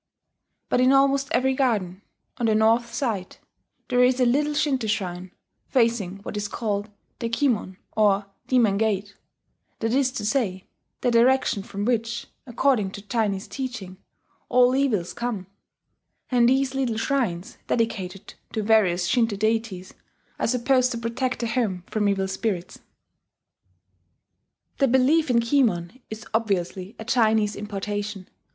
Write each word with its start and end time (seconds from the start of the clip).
But 0.67 0.81
in 0.81 0.91
almost 0.93 1.27
every 1.29 1.53
garden, 1.53 2.01
on 2.37 2.47
the 2.47 2.55
north 2.55 2.91
side, 2.91 3.37
there 3.87 4.03
is 4.03 4.19
a 4.19 4.25
little 4.25 4.55
Shinto 4.55 4.87
shrine, 4.87 5.29
facing 5.67 6.23
what 6.23 6.35
is 6.35 6.47
called 6.47 6.89
the 7.19 7.29
Ki 7.29 7.47
Mon, 7.47 7.77
or 7.95 8.25
"Demon 8.47 8.79
Gate," 8.79 9.15
that 9.77 9.93
is 9.93 10.11
to 10.13 10.25
say, 10.25 10.65
the 11.01 11.11
direction 11.11 11.61
from 11.61 11.85
which, 11.85 12.25
according 12.47 12.89
to 12.93 13.03
Chinese 13.03 13.47
teaching, 13.47 13.97
all 14.49 14.75
evils 14.75 15.13
come; 15.13 15.45
and 16.31 16.49
these 16.49 16.73
little 16.73 16.97
shrines, 16.97 17.59
dedicated 17.67 18.33
to 18.53 18.63
various 18.63 19.05
Shinto 19.05 19.35
deities, 19.35 19.93
are 20.39 20.47
supposed 20.47 20.91
to 20.93 20.97
protect 20.97 21.41
the 21.41 21.47
home 21.47 21.83
from 21.85 22.09
evil 22.09 22.27
spirits. 22.27 22.79
The 24.79 24.87
belief 24.87 25.29
in 25.29 25.41
the 25.41 25.45
Ki 25.45 25.61
Mon 25.61 25.99
is 26.09 26.25
obviously 26.33 26.95
a 26.97 27.05
Chinese 27.05 27.55
importation. 27.55 28.27